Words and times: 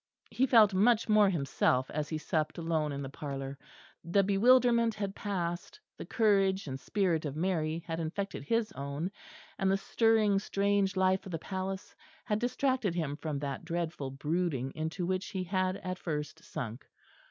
He 0.31 0.47
felt 0.47 0.73
much 0.73 1.07
more 1.07 1.29
himself 1.29 1.91
as 1.91 2.09
he 2.09 2.17
supped 2.17 2.57
alone 2.57 2.91
in 2.91 3.03
the 3.03 3.07
parlour. 3.09 3.59
The 4.03 4.23
bewilderment 4.23 4.95
had 4.95 5.13
passed; 5.13 5.79
the 5.95 6.07
courage 6.07 6.65
and 6.65 6.79
spirit 6.79 7.23
of 7.23 7.35
Mary 7.35 7.83
had 7.85 7.99
infected 7.99 8.41
his 8.43 8.71
own, 8.71 9.11
and 9.59 9.69
the 9.71 9.77
stirring 9.77 10.39
strange 10.39 10.95
life 10.95 11.23
of 11.27 11.31
the 11.31 11.37
palace 11.37 11.93
had 12.25 12.39
distracted 12.39 12.95
him 12.95 13.15
from 13.15 13.37
that 13.37 13.63
dreadful 13.63 14.09
brooding 14.09 14.71
into 14.71 15.05
which 15.05 15.27
he 15.27 15.43
had 15.43 15.77
at 15.77 15.99
first 15.99 16.43
sunk. 16.43 16.87